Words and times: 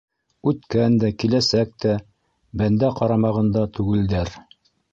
Үткән 0.51 0.95
дә, 1.03 1.11
киләсәк 1.23 1.75
тә 1.85 1.93
бәндә 2.63 2.91
ҡарамағында 3.01 3.69
түгелдәр... 3.79 4.37